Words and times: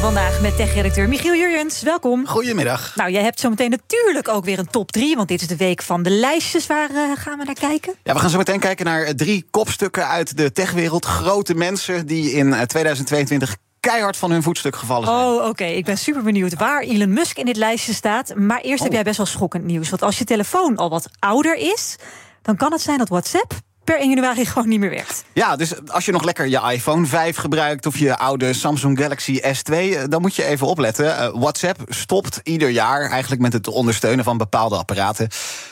Vandaag 0.00 0.40
met 0.40 0.56
tech-redacteur 0.56 1.08
Michiel 1.08 1.34
Jurjens. 1.34 1.82
Welkom. 1.82 2.26
Goedemiddag. 2.26 2.96
Nou, 2.96 3.10
jij 3.10 3.22
hebt 3.22 3.40
zometeen 3.40 3.70
natuurlijk 3.70 4.28
ook 4.28 4.44
weer 4.44 4.58
een 4.58 4.70
top 4.70 4.92
3, 4.92 5.16
want 5.16 5.28
dit 5.28 5.40
is 5.40 5.46
de 5.46 5.56
week 5.56 5.82
van 5.82 6.02
de 6.02 6.10
lijstjes. 6.10 6.66
Waar 6.66 6.90
uh, 6.90 7.10
gaan 7.16 7.38
we 7.38 7.44
naar 7.44 7.54
kijken? 7.54 7.94
Ja, 8.02 8.12
we 8.12 8.18
gaan 8.18 8.30
zo 8.30 8.38
meteen 8.38 8.60
kijken 8.60 8.84
naar 8.84 9.14
drie 9.14 9.46
kopstukken 9.50 10.08
uit 10.08 10.36
de 10.36 10.52
techwereld. 10.52 11.04
Grote 11.04 11.54
mensen 11.54 12.06
die 12.06 12.32
in 12.32 12.66
2022 12.66 13.56
keihard 13.80 14.16
van 14.16 14.30
hun 14.30 14.42
voetstuk 14.42 14.76
gevallen 14.76 15.06
zijn. 15.06 15.18
Oh, 15.18 15.48
oké. 15.48 15.64
Ik 15.64 15.84
ben 15.84 15.98
super 15.98 16.22
benieuwd 16.22 16.54
waar 16.54 16.82
Elon 16.82 17.12
Musk 17.12 17.38
in 17.38 17.46
dit 17.46 17.56
lijstje 17.56 17.94
staat. 17.94 18.34
Maar 18.34 18.60
eerst 18.60 18.78
oh. 18.78 18.84
heb 18.84 18.92
jij 18.92 19.02
best 19.02 19.16
wel 19.16 19.26
schokkend 19.26 19.64
nieuws. 19.64 19.90
Want 19.90 20.02
als 20.02 20.18
je 20.18 20.24
telefoon 20.24 20.76
al 20.76 20.90
wat 20.90 21.08
ouder 21.18 21.56
is, 21.56 21.96
dan 22.42 22.56
kan 22.56 22.72
het 22.72 22.80
zijn 22.80 22.98
dat 22.98 23.08
WhatsApp 23.08 23.54
per 23.90 23.98
1 24.00 24.08
januari 24.08 24.44
gewoon 24.46 24.68
niet 24.68 24.80
meer 24.80 24.90
werkt. 24.90 25.24
Ja, 25.32 25.56
dus 25.56 25.72
als 25.86 26.04
je 26.04 26.12
nog 26.12 26.24
lekker 26.24 26.46
je 26.46 26.60
iPhone 26.72 27.06
5 27.06 27.36
gebruikt 27.36 27.86
of 27.86 27.98
je 27.98 28.16
oude 28.16 28.52
Samsung 28.52 28.98
Galaxy 28.98 29.40
S2, 29.40 29.72
eh, 29.72 30.02
dan 30.08 30.20
moet 30.20 30.34
je 30.34 30.44
even 30.44 30.66
opletten. 30.66 31.04
Uh, 31.04 31.28
WhatsApp 31.34 31.80
stopt 31.88 32.40
ieder 32.42 32.68
jaar 32.68 33.10
eigenlijk 33.10 33.42
met 33.42 33.52
het 33.52 33.68
ondersteunen 33.68 34.24
van 34.24 34.36
bepaalde 34.38 34.76
apparaten. 34.76 35.28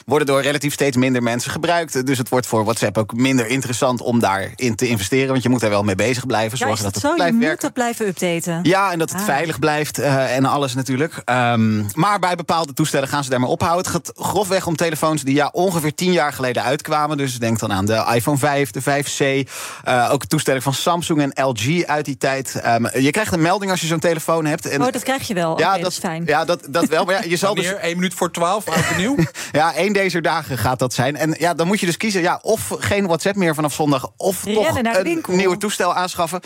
Worden 0.07 0.27
door 0.27 0.43
relatief 0.43 0.73
steeds 0.73 0.97
minder 0.97 1.23
mensen 1.23 1.51
gebruikt. 1.51 2.07
Dus 2.07 2.19
het 2.19 2.29
wordt 2.29 2.47
voor 2.47 2.65
WhatsApp 2.65 2.99
ook 2.99 3.13
minder 3.15 3.47
interessant 3.47 4.01
om 4.01 4.21
daarin 4.21 4.77
te 4.77 4.89
investeren. 4.89 5.29
Want 5.29 5.43
je 5.43 5.49
moet 5.49 5.63
er 5.63 5.71
wel 5.71 5.83
mee 5.83 5.95
bezig 5.95 6.27
blijven. 6.27 6.59
Zorgen 6.59 6.77
ja, 6.77 6.83
dat, 6.83 6.93
dat, 6.93 7.03
het 7.03 7.11
zo? 7.11 7.17
blijft 7.17 7.35
je 7.35 7.39
werken. 7.39 7.55
moet 7.55 7.75
dat 7.75 7.85
blijven 7.85 8.07
updaten. 8.07 8.61
Ja, 8.63 8.93
en 8.93 8.99
dat 8.99 9.11
het 9.11 9.19
Ah. 9.19 9.25
veilig 9.25 9.59
blijft 9.59 9.99
uh, 9.99 10.37
en 10.37 10.45
alles 10.45 10.75
natuurlijk. 10.75 11.23
Um, 11.25 11.87
maar 11.95 12.19
bij 12.19 12.35
bepaalde 12.35 12.73
toestellen 12.73 13.09
gaan 13.09 13.25
ze 13.25 13.31
daarmee 13.31 13.49
ophouden. 13.49 13.93
Het 13.93 13.95
gaat 13.95 14.13
grofweg 14.27 14.67
om 14.67 14.77
telefoons 14.77 15.23
die 15.23 15.35
ja, 15.35 15.49
ongeveer 15.53 15.95
tien 15.95 16.13
jaar 16.13 16.33
geleden 16.33 16.63
uitkwamen. 16.63 17.17
Dus 17.17 17.39
denk 17.39 17.59
dan 17.59 17.73
aan 17.73 17.87
de 17.87 17.97
iPhone 18.15 18.39
5, 18.39 18.71
de 18.71 18.83
5C. 18.83 19.49
Uh, 19.89 20.09
ook 20.13 20.25
toestellen 20.25 20.63
van 20.63 20.75
Samsung 20.75 21.21
en 21.23 21.45
LG 21.45 21.85
uit 21.85 22.05
die 22.05 22.17
tijd. 22.17 22.61
Um, 22.67 22.89
je 23.01 23.11
krijgt 23.11 23.33
een 23.33 23.43
melding 23.43 23.71
als 23.71 23.81
je 23.81 23.87
zo'n 23.87 23.99
telefoon 23.99 24.45
hebt. 24.45 24.67
En, 24.67 24.83
oh, 24.83 24.93
dat 24.93 25.03
krijg 25.03 25.27
je 25.29 25.35
wel. 25.35 25.59
ja, 25.59 25.67
okay, 25.67 25.73
dat, 25.73 25.83
dat 25.83 25.93
is 25.93 25.99
fijn. 25.99 26.23
Ja, 26.27 26.45
dat, 26.45 26.67
dat 26.69 26.89
wel. 26.89 27.05
Maar 27.05 27.15
ja, 27.15 27.31
je 27.31 27.37
zal 27.37 27.55
Wanneer? 27.55 27.73
dus... 27.73 27.91
Eén 27.91 27.97
minuut 27.97 28.15
voor 28.15 28.31
twaalf, 28.33 28.69
oud 28.69 28.85
en 28.91 28.97
nieuw? 28.97 29.17
ja, 29.53 29.75
één 29.75 29.93
deze 29.93 30.21
dagen 30.21 30.59
gaat 30.59 30.79
dat 30.79 30.95
zijn. 30.95 31.17
En 31.17 31.35
ja, 31.39 31.55
dan 31.55 31.67
moet 31.67 31.81
je 31.81 31.87
dus 31.87 31.97
kiezen. 31.97 32.21
Ja, 32.21 32.39
of 32.43 32.75
geen 32.79 33.07
WhatsApp 33.07 33.37
meer 33.37 33.55
vanaf 33.55 33.75
zondag. 33.75 34.11
Of 34.17 34.45
Rennen 34.45 34.65
toch 34.65 34.83
naar 34.83 35.05
de 35.05 35.11
een 35.11 35.37
nieuwe 35.37 35.57
toestel 35.57 35.95
aanschaffen. 35.95 36.41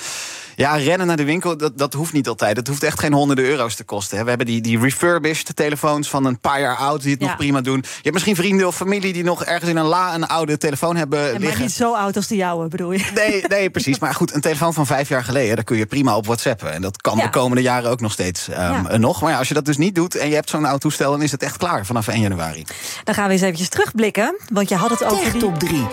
Ja, 0.57 0.77
rennen 0.77 1.07
naar 1.07 1.17
de 1.17 1.25
winkel, 1.25 1.57
dat, 1.57 1.79
dat 1.79 1.93
hoeft 1.93 2.13
niet 2.13 2.29
altijd. 2.29 2.57
Dat 2.57 2.67
hoeft 2.67 2.83
echt 2.83 3.01
geen 3.01 3.13
honderden 3.13 3.45
euro's 3.45 3.75
te 3.75 3.85
kosten. 3.85 4.17
Hè. 4.17 4.23
We 4.23 4.29
hebben 4.29 4.47
die, 4.47 4.61
die 4.61 4.79
refurbished 4.81 5.57
telefoons 5.57 6.09
van 6.09 6.25
een 6.25 6.41
paar 6.41 6.61
jaar 6.61 6.77
oud... 6.77 7.03
die 7.03 7.13
het 7.13 7.21
Ja. 7.21 7.27
nog 7.27 7.37
prima 7.37 7.61
doen. 7.61 7.79
Je 7.83 7.99
hebt 8.03 8.13
misschien 8.13 8.37
vrienden 8.37 8.67
of 8.67 8.77
familie... 8.77 9.13
die 9.13 9.25
nog 9.25 9.45
ergens 9.45 9.71
in 9.71 9.77
een 9.77 9.87
la 9.87 10.15
een 10.15 10.27
oude 10.27 10.59
telefoon 10.59 10.97
hebben 10.97 11.41
Ja, 11.43 11.49
maar 11.49 11.59
liggen. 11.59 11.63
niet 11.63 11.73
zo 11.73 11.95
oud 11.95 12.17
als 12.17 12.27
de 12.27 12.37
jouwe, 12.37 12.69
bedoel 12.69 12.93
je? 12.93 13.11
Nee, 13.15 13.45
nee, 13.49 13.71
precies. 13.71 13.99
Maar 13.99 14.15
goed, 14.15 14.35
een 14.35 14.41
telefoon 14.41 14.75
van 14.75 14.87
vijf 14.87 15.09
jaar 15.09 15.25
geleden... 15.25 15.55
daar 15.55 15.65
kun 15.65 15.77
je 15.77 15.87
prima 15.87 16.17
op 16.17 16.27
whatsappen. 16.27 16.73
En 16.73 16.83
dat 16.83 17.01
kan 17.01 17.17
Ja. 17.17 17.23
de 17.23 17.31
komende 17.31 17.63
jaren 17.63 17.91
ook 17.91 18.01
nog 18.01 18.13
steeds 18.13 18.49
um, 18.49 18.55
Ja. 18.55 18.97
nog. 18.97 19.21
Maar 19.21 19.31
ja, 19.33 19.39
als 19.39 19.49
je 19.49 19.55
dat 19.55 19.65
dus 19.65 19.77
niet 19.77 19.95
doet 19.95 20.17
en 20.17 20.29
je 20.29 20.35
hebt 20.35 20.51
zo'n 20.51 20.65
oud 20.65 20.81
toestel... 20.81 21.11
dan 21.11 21.23
is 21.23 21.33
het 21.33 21.43
echt 21.43 21.57
klaar 21.57 21.87
vanaf 21.87 22.09
1 22.09 22.21
januari. 22.21 22.65
Dan 23.05 23.15
gaan 23.15 23.27
we 23.27 23.33
eens 23.33 23.43
eventjes 23.43 23.69
terugblikken. 23.69 24.37
Want 24.53 24.69
je 24.69 24.75
had 24.75 24.91
het 24.91 25.05
over 25.05 25.23
Tech 25.31 25.41
Top 25.41 25.59
3. 25.59 25.87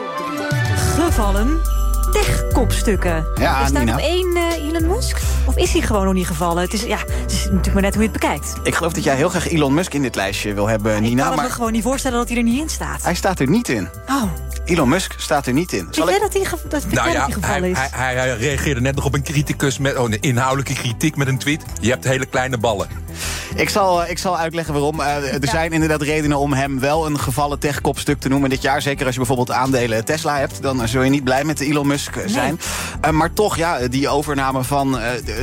gevallen 0.96 1.62
tech-kopstukken. 2.12 3.26
Ja, 3.40 3.64
is 3.64 3.72
daar 3.72 3.80
Nina. 3.86 3.92
nog 3.98 4.02
één 4.06 4.36
eh, 4.36 4.68
Elon 4.68 4.88
Musk? 4.88 5.18
Of 5.46 5.56
is 5.58 5.72
hij 5.72 5.82
gewoon 5.82 6.06
nog 6.06 6.14
niet 6.14 6.28
gevallen? 6.28 6.64
Het 6.64 6.74
is, 6.74 6.82
ja, 6.84 6.98
het 6.98 7.32
is 7.32 7.44
natuurlijk 7.44 7.74
maar 7.74 7.82
net 7.84 7.94
hoe 7.94 8.04
je 8.04 8.10
het 8.10 8.20
bekijkt. 8.20 8.54
Ik 8.64 8.76
geloof 8.76 8.94
dat 8.94 9.04
jij 9.04 9.16
heel 9.16 9.30
graag 9.30 9.48
Elon 9.50 9.74
Musk 9.74 9.94
in 9.94 10.02
dit 10.02 10.16
lijstje 10.16 10.54
wil 10.54 10.68
hebben, 10.68 10.96
ik 10.96 11.02
Nina. 11.02 11.22
kan 11.24 11.36
me 11.36 11.42
Maar 11.42 11.52
gewoon 11.52 11.72
niet 11.72 11.84
voorstellen 11.84 12.18
dat 12.18 12.28
hij 12.28 12.38
er 12.38 12.44
niet 12.44 12.62
in 12.62 12.70
staat. 12.70 13.04
hij 13.04 13.16
staat 13.16 13.40
er 13.40 13.50
niet 13.50 13.70
in. 13.70 13.90
Oh, 14.08 14.24
Elon 14.70 14.90
Musk 14.90 15.14
staat 15.18 15.46
er 15.48 15.54
niet 15.54 15.74
in. 15.74 15.80
vind 15.80 15.96
Zal 15.96 16.10
ik... 16.10 16.20
dat 16.20 16.34
hij, 16.34 16.46
ge- 16.46 16.68
dat, 16.68 16.86
Nou 16.92 17.10
ja, 17.12 17.24
hij 17.24 17.34
gevallen 17.34 17.62
hij, 17.62 17.70
is? 17.72 17.78
hij, 17.78 17.90
hij, 17.92 18.16
hij 18.16 18.38
reageerde 18.38 18.82
net 18.82 18.96
nog 18.96 19.06
op 19.06 19.14
een 19.14 19.24
criticus 19.24 19.78
met 19.78 19.98
oh, 19.98 20.04
een 20.10 20.20
inhoudelijke 20.22 20.74
kritiek 20.74 21.16
met 21.16 21.28
een 21.28 21.38
tweet. 21.38 21.64
Je 21.82 21.90
hebt 21.90 22.04
hele 22.04 22.26
kleine 22.26 22.58
ballen. 22.58 22.88
Ik, 23.56 23.70
zal, 23.70 24.04
eh, 24.04 24.10
ik 24.10 24.18
zal 24.18 24.38
uitleggen 24.38 24.74
waarom. 24.74 25.00
Eh, 25.00 25.34
er 25.34 25.48
zijn 25.48 25.72
inderdaad 25.72 26.02
redenen 26.02 26.38
om 26.38 26.54
hem 26.54 26.80
wel 26.80 27.06
een 27.06 27.20
gevallen 27.20 27.60
tech-kopstuk 27.60 28.20
te 28.20 28.30
noemen 28.30 28.50
dit 28.50 28.62
jaar. 28.62 28.82
Zeker 28.82 29.06
als 29.06 29.14
je 29.14 29.20
bijvoorbeeld 29.20 29.52
aandelen 29.52 30.06
Tesla 30.06 30.38
hebt. 30.38 30.62
Dan 30.62 30.88
zul 30.88 31.02
je 31.02 31.10
niet 31.10 31.24
blij 31.24 31.44
met 31.44 31.60
Elon 31.60 31.88
Musk 31.88 32.16
eh, 32.16 32.28
zijn. 32.28 32.60
Maar 33.12 33.34
toch, 33.34 33.58
ja, 33.58 33.88
die 33.88 34.10
overname 34.10 34.64
van 34.64 35.00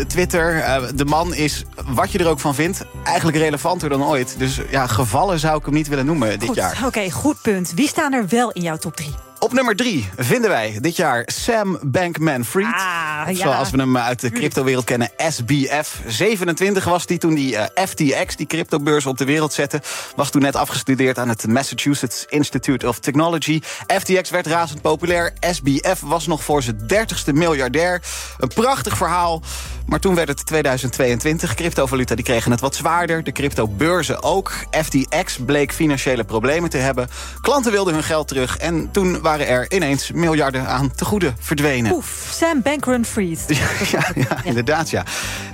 Twitter. 0.07 0.65
de 0.95 1.05
man 1.05 1.35
is, 1.35 1.65
wat 1.87 2.13
je 2.13 2.19
er 2.19 2.29
ook 2.29 2.41
van 2.41 2.55
vindt, 2.55 2.85
eigenlijk 3.05 3.37
relevanter 3.37 3.89
dan 3.89 4.05
ooit. 4.05 4.35
Dus 4.39 4.61
ja, 4.71 4.87
gevallen 4.87 5.39
zou 5.39 5.59
ik 5.59 5.65
hem 5.65 5.75
niet 5.75 5.89
willen 5.89 6.07
noemen 6.07 6.39
dit 6.39 6.49
Goed, 6.49 6.57
jaar. 6.57 6.83
Oké, 6.87 7.11
goed 7.11 7.43
punt. 7.43 7.73
Wie 7.75 7.89
staan 7.89 8.13
er 8.13 8.29
wel 8.29 8.51
in 8.51 8.63
jouw 8.63 8.77
top 8.77 8.97
3? 8.97 9.15
Op 9.47 9.53
nummer 9.53 9.77
drie 9.77 10.09
vinden 10.17 10.51
wij 10.51 10.79
dit 10.81 10.97
jaar 10.97 11.23
Sam 11.27 11.79
Bankman-Fried. 11.83 12.67
Ah, 12.67 13.23
ja. 13.27 13.35
Zoals 13.35 13.71
we 13.71 13.79
hem 13.79 13.97
uit 13.97 14.21
de 14.21 14.31
cryptowereld 14.31 14.85
kennen, 14.85 15.11
SBF. 15.29 16.01
27 16.07 16.85
was 16.85 17.07
die 17.07 17.19
toen 17.19 17.35
die 17.35 17.57
eh, 17.57 17.87
FTX, 17.87 18.37
die 18.37 18.47
cryptobeurs, 18.47 19.07
op 19.07 19.19
de 19.19 19.25
wereld 19.25 19.53
zette. 19.53 19.81
Was 20.17 20.31
toen 20.31 20.43
net 20.43 20.57
afgestudeerd 20.57 21.19
aan 21.19 21.29
het 21.29 21.47
Massachusetts 21.47 22.25
Institute 22.29 22.89
of 22.89 22.99
Technology. 22.99 23.61
FTX 23.99 24.31
werd 24.31 24.47
razend 24.47 24.81
populair. 24.83 25.33
SBF 25.41 26.01
was 26.01 26.27
nog 26.27 26.45
voor 26.45 26.63
zijn 26.63 26.79
30ste 26.79 27.33
miljardair. 27.33 28.03
Een 28.39 28.49
prachtig 28.49 28.97
verhaal. 28.97 29.43
Maar 29.87 30.01
toen 30.01 30.15
werd 30.15 30.29
het 30.29 30.47
2022. 30.47 31.55
Cryptovaluta 31.55 32.15
die 32.15 32.25
kregen 32.25 32.51
het 32.51 32.61
wat 32.61 32.75
zwaarder. 32.75 33.25
De 33.25 33.33
cryptobeurzen 33.33 34.23
ook. 34.23 34.53
FTX 34.71 35.39
bleek 35.47 35.73
financiële 35.73 36.25
problemen 36.25 36.71
te 36.71 36.77
hebben. 36.77 37.09
Klanten 37.41 37.73
wilden 37.73 37.95
hun 37.95 38.03
geld 38.03 38.29
terug. 38.29 38.57
En 38.57 38.91
toen 38.91 39.21
waren 39.21 39.36
er 39.45 39.73
ineens 39.73 40.11
miljarden 40.13 40.67
aan 40.67 40.91
te 40.95 41.05
goede 41.05 41.33
verdwenen. 41.41 41.93
Oef, 41.93 42.29
Sam 42.33 42.63
Bankman-Fried. 42.63 43.41
Ja, 43.91 44.11
ja, 44.15 44.45
inderdaad, 44.45 44.91
ja. 44.91 45.05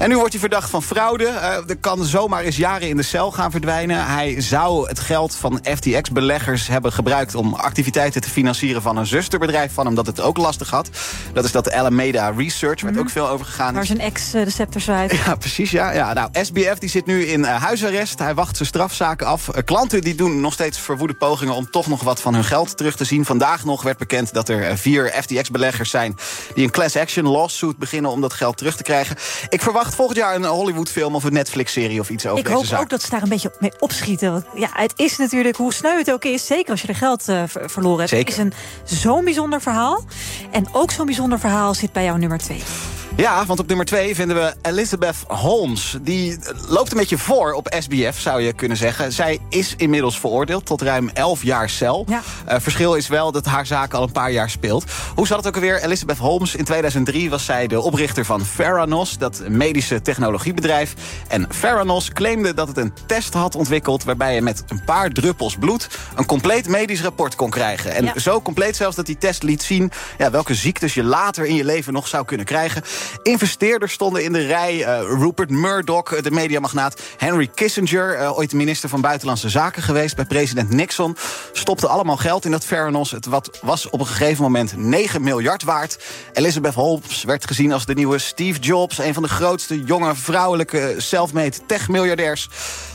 En 0.02 0.08
nu 0.08 0.16
wordt 0.16 0.32
hij 0.32 0.40
verdacht 0.40 0.70
van 0.70 0.82
fraude. 0.82 1.26
Eh, 1.26 1.68
er 1.68 1.76
kan 1.80 2.04
zomaar 2.04 2.42
eens 2.42 2.56
jaren 2.56 2.88
in 2.88 2.96
de 2.96 3.02
cel 3.02 3.30
gaan 3.30 3.50
verdwijnen. 3.50 4.06
Hij 4.06 4.40
zou 4.40 4.88
het 4.88 5.00
geld 5.00 5.34
van 5.34 5.60
FTX-beleggers 5.62 6.66
hebben 6.66 6.92
gebruikt... 6.92 7.34
om 7.34 7.54
activiteiten 7.54 8.20
te 8.20 8.30
financieren 8.30 8.82
van 8.82 8.96
een 8.96 9.06
zusterbedrijf 9.06 9.72
van 9.72 9.86
hem... 9.86 9.94
dat 9.94 10.06
het 10.06 10.20
ook 10.20 10.36
lastig 10.36 10.70
had. 10.70 10.90
Dat 11.32 11.44
is 11.44 11.52
dat 11.52 11.72
Alameda 11.72 12.32
Research, 12.36 12.80
waar 12.80 12.90
het 12.90 13.00
ook 13.00 13.10
veel 13.10 13.28
over 13.28 13.46
gegaan 13.46 13.72
Waar 13.72 13.82
is. 13.82 13.88
zijn 13.88 14.00
ex 14.00 14.34
eh, 14.34 14.44
de 14.44 14.50
scepter 14.50 14.80
zwaait. 14.80 15.12
Ja, 15.24 15.34
precies. 15.34 15.70
Ja. 15.70 15.92
Ja, 15.92 16.12
nou, 16.12 16.28
SBF 16.32 16.78
die 16.78 16.88
zit 16.88 17.06
nu 17.06 17.24
in 17.24 17.44
eh, 17.44 17.62
huisarrest. 17.62 18.18
Hij 18.18 18.34
wacht 18.34 18.56
zijn 18.56 18.68
strafzaken 18.68 19.26
af. 19.26 19.48
Eh, 19.48 19.64
klanten 19.64 20.00
die 20.00 20.14
doen 20.14 20.40
nog 20.40 20.52
steeds 20.52 20.78
verwoede 20.78 21.14
pogingen... 21.14 21.54
om 21.54 21.70
toch 21.70 21.86
nog 21.86 22.02
wat 22.02 22.20
van 22.20 22.34
hun 22.34 22.44
geld 22.44 22.76
terug 22.76 22.96
te 22.96 23.04
zien. 23.04 23.24
Vandaag 23.24 23.64
nog 23.64 23.82
werd 23.82 23.98
bekend 23.98 24.32
dat 24.32 24.48
er 24.48 24.78
vier 24.78 25.12
FTX-beleggers 25.22 25.90
zijn... 25.90 26.16
die 26.54 26.64
een 26.64 26.70
class 26.70 26.96
action 26.96 27.26
lawsuit 27.26 27.76
beginnen 27.76 28.10
om 28.10 28.20
dat 28.20 28.32
geld 28.32 28.56
terug 28.56 28.76
te 28.76 28.82
krijgen. 28.82 29.16
Ik 29.48 29.62
verwacht 29.62 29.90
volgend 29.94 30.18
jaar 30.18 30.34
een 30.34 30.44
Hollywood-film 30.44 31.14
of 31.14 31.24
een 31.24 31.32
Netflix-serie 31.32 32.00
of 32.00 32.10
iets 32.10 32.26
over 32.26 32.38
Ik 32.38 32.44
deze 32.44 32.56
hoop 32.56 32.64
zaak. 32.66 32.80
ook 32.80 32.88
dat 32.88 33.02
ze 33.02 33.10
daar 33.10 33.22
een 33.22 33.28
beetje 33.28 33.52
mee 33.58 33.72
opschieten. 33.78 34.32
Want 34.32 34.44
ja, 34.54 34.68
het 34.72 34.92
is 34.96 35.16
natuurlijk, 35.16 35.56
hoe 35.56 35.72
sneu 35.72 35.96
het 35.98 36.12
ook 36.12 36.24
is... 36.24 36.46
zeker 36.46 36.70
als 36.70 36.82
je 36.82 36.88
er 36.88 36.94
geld 36.94 37.28
eh, 37.28 37.42
ver- 37.46 37.70
verloren 37.70 37.98
hebt... 37.98 38.10
Zeker. 38.10 38.28
is 38.32 38.38
een 38.38 38.52
zo'n 38.84 39.24
bijzonder 39.24 39.60
verhaal. 39.60 40.04
En 40.50 40.66
ook 40.72 40.90
zo'n 40.90 41.06
bijzonder 41.06 41.38
verhaal 41.38 41.74
zit 41.74 41.92
bij 41.92 42.04
jou 42.04 42.18
nummer 42.18 42.38
twee. 42.38 42.62
Ja, 43.16 43.46
want 43.46 43.58
op 43.58 43.66
nummer 43.66 43.86
2 43.86 44.14
vinden 44.14 44.36
we 44.36 44.54
Elizabeth 44.62 45.16
Holmes. 45.28 45.96
Die 46.02 46.38
loopt 46.68 46.92
een 46.92 46.98
beetje 46.98 47.18
voor 47.18 47.52
op 47.52 47.74
SBF, 47.78 48.20
zou 48.20 48.40
je 48.42 48.52
kunnen 48.52 48.76
zeggen. 48.76 49.12
Zij 49.12 49.38
is 49.48 49.74
inmiddels 49.76 50.18
veroordeeld 50.20 50.66
tot 50.66 50.82
ruim 50.82 51.10
11 51.14 51.42
jaar 51.42 51.70
cel. 51.70 52.04
Ja. 52.08 52.22
Eh, 52.44 52.56
verschil 52.60 52.94
is 52.94 53.08
wel 53.08 53.32
dat 53.32 53.44
haar 53.44 53.66
zaak 53.66 53.94
al 53.94 54.02
een 54.02 54.12
paar 54.12 54.30
jaar 54.32 54.50
speelt. 54.50 54.84
Hoe 55.14 55.26
zat 55.26 55.36
het 55.36 55.46
ook 55.46 55.54
alweer? 55.54 55.82
Elizabeth 55.82 56.18
Holmes, 56.18 56.54
in 56.54 56.64
2003 56.64 57.30
was 57.30 57.44
zij 57.44 57.66
de 57.66 57.80
oprichter 57.80 58.24
van 58.24 58.42
Theranos... 58.56 59.18
dat 59.18 59.42
medische 59.48 60.02
technologiebedrijf. 60.02 60.94
En 61.28 61.48
Theranos 61.60 62.08
claimde 62.12 62.54
dat 62.54 62.68
het 62.68 62.76
een 62.76 62.92
test 63.06 63.34
had 63.34 63.54
ontwikkeld... 63.54 64.04
waarbij 64.04 64.34
je 64.34 64.42
met 64.42 64.62
een 64.68 64.84
paar 64.84 65.10
druppels 65.10 65.56
bloed 65.56 65.88
een 66.16 66.26
compleet 66.26 66.68
medisch 66.68 67.02
rapport 67.02 67.34
kon 67.34 67.50
krijgen. 67.50 67.94
En 67.94 68.04
Ja. 68.04 68.18
zo 68.18 68.42
compleet 68.42 68.76
zelfs 68.76 68.96
dat 68.96 69.06
die 69.06 69.18
test 69.18 69.42
liet 69.42 69.62
zien... 69.62 69.90
Ja, 70.18 70.30
welke 70.30 70.54
ziektes 70.54 70.94
je 70.94 71.04
later 71.04 71.44
in 71.46 71.54
je 71.54 71.64
leven 71.64 71.92
nog 71.92 72.08
zou 72.08 72.24
kunnen 72.24 72.46
krijgen. 72.46 72.82
Investeerders 73.22 73.92
stonden 73.92 74.24
in 74.24 74.32
de 74.32 74.46
rij. 74.46 74.78
Uh, 74.78 75.00
Rupert 75.18 75.50
Murdoch, 75.50 76.20
de 76.20 76.30
mediamagnaat. 76.30 77.00
Henry 77.16 77.50
Kissinger, 77.54 78.20
uh, 78.20 78.38
ooit 78.38 78.50
de 78.50 78.56
minister 78.56 78.88
van 78.88 79.00
Buitenlandse 79.00 79.48
Zaken 79.48 79.82
geweest 79.82 80.16
bij 80.16 80.24
president 80.24 80.70
Nixon. 80.70 81.16
Stopte 81.52 81.88
allemaal 81.88 82.16
geld 82.16 82.44
in 82.44 82.50
dat 82.50 82.68
Theranos. 82.68 83.10
Het 83.10 83.26
wat 83.26 83.58
was 83.62 83.90
op 83.90 84.00
een 84.00 84.06
gegeven 84.06 84.42
moment 84.42 84.76
9 84.76 85.22
miljard 85.22 85.62
waard. 85.62 85.98
Elizabeth 86.32 86.74
Holmes 86.74 87.24
werd 87.24 87.46
gezien 87.46 87.72
als 87.72 87.86
de 87.86 87.94
nieuwe 87.94 88.18
Steve 88.18 88.58
Jobs. 88.58 88.98
Een 88.98 89.14
van 89.14 89.22
de 89.22 89.28
grootste 89.28 89.84
jonge 89.84 90.14
vrouwelijke 90.14 90.94
self-made 90.98 91.66
tech-miljardairs. 91.66 92.48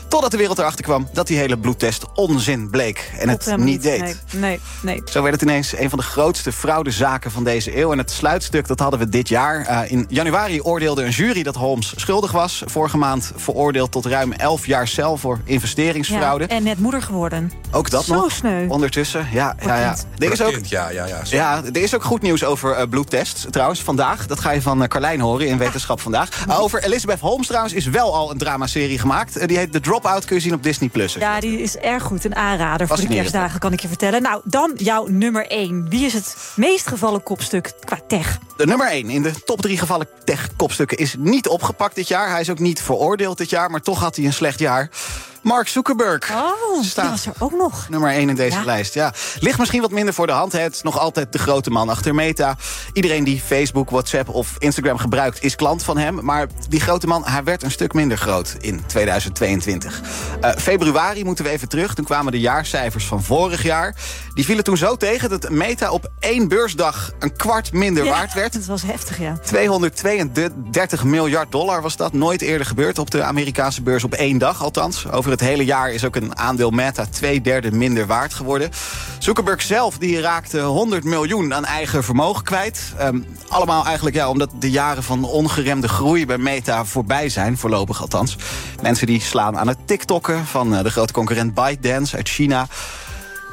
Totdat 0.08 0.30
de 0.30 0.36
wereld 0.36 0.58
erachter 0.58 0.84
kwam 0.84 1.08
dat 1.12 1.26
die 1.26 1.38
hele 1.38 1.58
bloedtest 1.58 2.04
onzin 2.14 2.70
bleek. 2.70 3.10
En 3.18 3.28
het 3.28 3.56
niet 3.56 3.82
deed. 3.82 4.00
Nee, 4.00 4.16
nee, 4.32 4.60
nee. 4.82 5.02
Zo 5.04 5.22
werd 5.22 5.34
het 5.34 5.42
ineens 5.42 5.78
een 5.78 5.88
van 5.88 5.98
de 5.98 6.04
grootste 6.04 6.52
fraudezaken 6.52 7.30
van 7.30 7.44
deze 7.44 7.76
eeuw. 7.76 7.92
En 7.92 7.98
het 7.98 8.10
sluitstuk 8.10 8.66
dat 8.66 8.78
hadden 8.78 8.98
we 8.98 9.08
dit 9.08 9.28
jaar. 9.28 9.60
Uh, 9.70 9.90
in 9.90 9.97
januari 10.08 10.60
oordeelde 10.60 11.04
een 11.04 11.10
jury 11.10 11.42
dat 11.42 11.54
Holmes 11.54 11.92
schuldig 11.96 12.32
was. 12.32 12.62
Vorige 12.66 12.96
maand 12.96 13.32
veroordeeld 13.36 13.92
tot 13.92 14.06
ruim 14.06 14.32
11 14.32 14.66
jaar 14.66 14.88
cel 14.88 15.16
voor 15.16 15.40
investeringsfraude. 15.44 16.44
Ja, 16.48 16.54
en 16.56 16.62
net 16.62 16.78
moeder 16.78 17.02
geworden. 17.02 17.52
Ook 17.70 17.90
dat 17.90 18.04
Zo 18.04 18.14
nog. 18.14 18.32
sneu. 18.32 18.68
Ondertussen, 18.68 19.28
ja. 19.32 19.56
ja, 19.64 19.76
ja. 19.80 19.96
Er 20.18 20.32
is 20.32 20.42
ook, 20.42 20.52
Kind, 20.52 20.68
ja, 20.68 20.88
ja, 20.88 21.06
ja. 21.06 21.20
ja, 21.24 21.62
er 21.72 21.82
is 21.82 21.94
ook 21.94 22.04
goed 22.04 22.22
nieuws 22.22 22.44
over 22.44 22.78
uh, 22.78 22.82
bloedtests. 22.88 23.46
Trouwens, 23.50 23.82
vandaag. 23.82 24.26
Dat 24.26 24.40
ga 24.40 24.50
je 24.50 24.62
van 24.62 24.82
uh, 24.82 24.88
Carlijn 24.88 25.20
horen 25.20 25.46
in 25.46 25.58
Wetenschap 25.58 26.00
Vandaag. 26.00 26.46
Uh, 26.48 26.60
over 26.60 26.84
Elizabeth 26.84 27.20
Holmes 27.20 27.46
trouwens 27.46 27.74
is 27.74 27.86
wel 27.86 28.14
al 28.14 28.30
een 28.30 28.38
dramaserie 28.38 28.98
gemaakt. 28.98 29.48
die 29.48 29.56
heet 29.56 29.72
The 29.72 29.80
Dropout. 29.80 30.24
Kun 30.24 30.36
je 30.36 30.42
zien 30.42 30.54
op 30.54 30.62
Disney+. 30.62 30.88
Plus. 30.88 31.14
Ja, 31.14 31.40
die 31.40 31.60
is 31.62 31.76
erg 31.76 32.02
goed. 32.02 32.24
Een 32.24 32.36
aanrader 32.36 32.86
voor 32.86 32.96
de 32.96 33.06
kerstdagen, 33.06 33.60
kan 33.60 33.72
ik 33.72 33.80
je 33.80 33.88
vertellen. 33.88 34.22
Nou, 34.22 34.40
dan 34.44 34.72
jouw 34.76 35.06
nummer 35.06 35.46
1. 35.46 35.88
Wie 35.88 36.04
is 36.06 36.12
het 36.12 36.36
meest 36.56 36.86
gevallen 36.86 37.22
kopstuk 37.22 37.72
qua 37.84 37.98
tech? 38.08 38.38
De 38.56 38.66
nummer 38.66 38.90
1 38.90 39.10
in 39.10 39.22
de 39.22 39.32
top 39.44 39.60
3 39.60 39.78
gevallen 39.78 39.87
tech-kopstukken 40.24 40.98
is 40.98 41.14
niet 41.18 41.48
opgepakt 41.48 41.94
dit 41.94 42.08
jaar. 42.08 42.30
Hij 42.30 42.40
is 42.40 42.50
ook 42.50 42.58
niet 42.58 42.82
veroordeeld 42.82 43.38
dit 43.38 43.50
jaar, 43.50 43.70
maar 43.70 43.80
toch 43.80 44.00
had 44.00 44.16
hij 44.16 44.24
een 44.24 44.32
slecht 44.32 44.58
jaar. 44.58 44.90
Mark 45.48 45.68
Zuckerberg. 45.68 46.30
Oh, 46.30 46.82
Staat 46.82 47.10
was 47.10 47.26
er 47.26 47.32
ook 47.38 47.52
nog. 47.52 47.88
Nummer 47.88 48.10
1 48.10 48.28
in 48.28 48.34
deze 48.34 48.58
ja. 48.58 48.64
lijst, 48.64 48.94
ja. 48.94 49.12
Ligt 49.40 49.58
misschien 49.58 49.80
wat 49.80 49.90
minder 49.90 50.14
voor 50.14 50.26
de 50.26 50.32
hand. 50.32 50.52
Het 50.52 50.74
is 50.74 50.82
nog 50.82 50.98
altijd 50.98 51.32
de 51.32 51.38
grote 51.38 51.70
man 51.70 51.88
achter 51.88 52.14
Meta. 52.14 52.56
Iedereen 52.92 53.24
die 53.24 53.40
Facebook, 53.40 53.90
WhatsApp 53.90 54.28
of 54.28 54.54
Instagram 54.58 54.98
gebruikt... 54.98 55.42
is 55.42 55.56
klant 55.56 55.82
van 55.82 55.98
hem. 55.98 56.24
Maar 56.24 56.46
die 56.68 56.80
grote 56.80 57.06
man, 57.06 57.24
hij 57.24 57.44
werd 57.44 57.62
een 57.62 57.70
stuk 57.70 57.92
minder 57.92 58.18
groot 58.18 58.56
in 58.60 58.86
2022. 58.86 60.00
Uh, 60.40 60.50
februari 60.50 61.24
moeten 61.24 61.44
we 61.44 61.50
even 61.50 61.68
terug. 61.68 61.94
Toen 61.94 62.04
kwamen 62.04 62.32
de 62.32 62.40
jaarcijfers 62.40 63.06
van 63.06 63.22
vorig 63.22 63.62
jaar. 63.62 63.94
Die 64.34 64.44
vielen 64.44 64.64
toen 64.64 64.76
zo 64.76 64.96
tegen 64.96 65.28
dat 65.28 65.50
Meta 65.50 65.90
op 65.90 66.10
één 66.18 66.48
beursdag... 66.48 67.12
een 67.18 67.36
kwart 67.36 67.72
minder 67.72 68.04
ja, 68.04 68.10
waard 68.10 68.34
werd. 68.34 68.52
Dat 68.52 68.64
was 68.64 68.82
heftig, 68.82 69.18
ja. 69.18 69.38
232 69.38 71.04
miljard 71.04 71.52
dollar 71.52 71.82
was 71.82 71.96
dat. 71.96 72.12
Nooit 72.12 72.42
eerder 72.42 72.66
gebeurd 72.66 72.98
op 72.98 73.10
de 73.10 73.22
Amerikaanse 73.22 73.82
beurs 73.82 74.04
op 74.04 74.14
één 74.14 74.38
dag, 74.38 74.62
althans. 74.62 75.10
Over 75.10 75.30
het 75.30 75.37
hele 75.40 75.64
jaar 75.64 75.90
is 75.90 76.04
ook 76.04 76.16
een 76.16 76.38
aandeel 76.38 76.70
Meta 76.70 77.06
twee 77.10 77.40
derde 77.40 77.72
minder 77.72 78.06
waard 78.06 78.34
geworden. 78.34 78.70
Zuckerberg 79.18 79.62
zelf 79.62 79.98
die 79.98 80.20
raakte 80.20 80.60
100 80.60 81.04
miljoen 81.04 81.54
aan 81.54 81.64
eigen 81.64 82.04
vermogen 82.04 82.44
kwijt. 82.44 82.92
Um, 83.00 83.26
allemaal 83.48 83.84
eigenlijk 83.84 84.16
ja, 84.16 84.28
omdat 84.28 84.50
de 84.58 84.70
jaren 84.70 85.02
van 85.02 85.24
ongeremde 85.24 85.88
groei 85.88 86.26
bij 86.26 86.38
Meta 86.38 86.84
voorbij 86.84 87.28
zijn, 87.28 87.58
voorlopig 87.58 88.00
althans. 88.00 88.36
Mensen 88.82 89.06
die 89.06 89.20
slaan 89.20 89.58
aan 89.58 89.68
het 89.68 89.78
TikTokken 89.84 90.46
van 90.46 90.74
uh, 90.74 90.82
de 90.82 90.90
grote 90.90 91.12
concurrent 91.12 91.54
ByteDance 91.54 92.16
uit 92.16 92.28
China. 92.28 92.66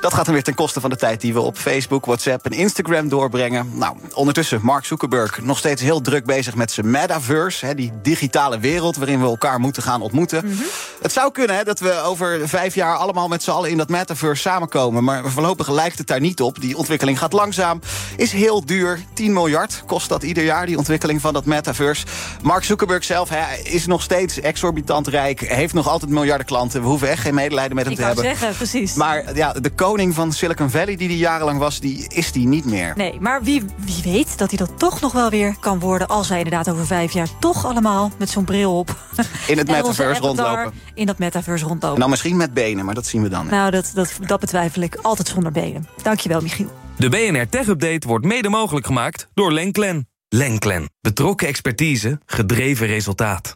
Dat 0.06 0.14
gaat 0.14 0.26
dan 0.26 0.34
weer 0.34 0.44
ten 0.44 0.54
koste 0.54 0.82
van 0.82 0.90
de 0.90 0.96
tijd 0.96 1.22
die 1.22 1.34
we 1.34 1.40
op 1.40 1.58
Facebook, 1.58 2.06
WhatsApp 2.06 2.46
en 2.46 2.52
Instagram 2.52 3.10
doorbrengen. 3.10 3.70
Nou, 3.74 3.98
ondertussen 4.14 4.60
Mark 4.64 4.86
Zuckerberg 4.86 5.42
nog 5.42 5.58
steeds 5.58 5.82
heel 5.82 6.02
druk 6.02 6.26
bezig 6.26 6.56
met 6.56 6.72
zijn 6.72 6.92
metaverse. 6.92 7.66
Hè, 7.66 7.76
die 7.76 7.92
digitale 8.02 8.60
wereld 8.60 8.96
waarin 8.96 9.20
we 9.20 9.26
elkaar 9.26 9.60
moeten 9.60 9.84
gaan 9.84 10.02
ontmoeten. 10.02 10.46
Mm 10.46 10.52
-hmm. 10.52 10.66
Het 11.02 11.12
zou 11.12 11.32
kunnen 11.32 11.56
hè, 11.56 11.64
dat 11.64 11.80
we 11.80 12.02
over 12.02 12.50
vijf 12.50 12.76
jaar 12.76 12.96
allemaal 12.96 13.28
met 13.28 13.44
z'n 13.44 13.52
allen 13.52 13.70
in 13.70 13.78
dat 13.78 13.90
metaverse 13.90 14.42
samenkomen. 14.42 15.04
Maar 15.04 15.30
voorlopig 15.32 15.70
lijkt 15.70 15.98
het 15.98 16.08
daar 16.08 16.20
niet 16.20 16.42
op. 16.42 16.62
Die 16.62 16.78
ontwikkeling 16.78 17.20
gaat 17.20 17.34
langzaam, 17.34 17.80
is 18.18 18.32
heel 18.32 18.66
duur. 18.66 19.00
10 19.14 19.34
miljard 19.34 19.84
kost 19.86 20.10
dat 20.10 20.24
ieder 20.24 20.44
jaar, 20.44 20.66
die 20.66 20.78
ontwikkeling 20.78 21.22
van 21.22 21.34
dat 21.34 21.46
metaverse. 21.46 22.06
Mark 22.42 22.64
Zuckerberg 22.64 23.04
zelf 23.04 23.30
hè, 23.30 23.56
is 23.64 23.86
nog 23.86 24.02
steeds 24.02 24.40
exorbitant 24.40 25.08
rijk. 25.08 25.40
Heeft 25.40 25.74
nog 25.74 25.88
altijd 25.88 26.12
miljarden 26.12 26.46
klanten. 26.46 26.82
We 26.82 26.88
hoeven 26.88 27.10
echt 27.10 27.22
geen 27.22 27.36
medelijden 27.36 27.76
met 27.76 27.84
hem 27.84 27.94
Ik 27.94 28.00
te 28.00 28.06
hebben. 28.06 28.24
zeggen, 28.24 28.56
precies. 28.56 28.94
Maar 28.94 29.36
ja, 29.36 29.54
de 29.54 29.70
koning 29.96 30.16
van 30.16 30.34
Silicon 30.34 30.70
Valley 30.70 30.96
die 30.96 31.08
die 31.08 31.18
jarenlang 31.18 31.60
was, 31.60 31.80
die 31.80 32.08
is 32.08 32.32
die 32.32 32.48
niet 32.48 32.66
meer. 32.66 32.94
Nee, 32.96 33.18
maar 33.20 33.44
wie, 33.44 33.64
wie 33.76 34.14
weet 34.14 34.38
dat 34.38 34.50
hij 34.50 34.58
dat 34.58 34.80
toch 34.80 35.02
nog 35.02 35.12
wel 35.12 35.30
weer 35.30 35.56
kan 35.60 35.80
worden... 35.80 36.08
als 36.08 36.28
wij 36.28 36.38
inderdaad 36.38 36.70
over 36.70 36.86
vijf 36.86 37.14
jaar 37.14 37.28
toch 37.40 37.66
allemaal 37.66 38.12
met 38.18 38.30
zo'n 38.30 38.44
bril 38.44 38.78
op... 38.78 38.90
In 39.48 39.58
het 39.58 39.68
metaverse 39.76 40.22
rondlopen. 40.22 40.74
In 40.94 41.06
dat 41.06 41.18
metaverse 41.18 41.66
rondlopen. 41.66 41.98
Nou, 41.98 42.10
misschien 42.10 42.38
met 42.38 42.54
benen, 42.54 42.86
maar 42.86 42.96
dat 42.96 43.06
zien 43.06 43.22
we 43.22 43.30
dan. 43.30 43.48
Nou, 43.48 43.72
dat, 43.72 43.92
dat, 43.94 44.20
dat 44.22 44.40
betwijfel 44.40 44.82
ik. 44.82 44.98
Altijd 45.02 45.28
zonder 45.28 45.52
benen. 45.52 45.88
Dankjewel, 46.02 46.42
Michiel. 46.42 46.72
De 46.98 47.10
BNR 47.10 47.50
Tech 47.50 47.68
Update 47.68 48.08
wordt 48.08 48.26
mede 48.26 48.50
mogelijk 48.50 48.86
gemaakt 48.86 49.28
door 49.34 49.52
Lenklen. 49.52 50.10
Lenklen. 50.30 50.90
Betrokken 51.02 51.48
expertise, 51.48 52.20
gedreven 52.26 52.88
resultaat. 52.88 53.56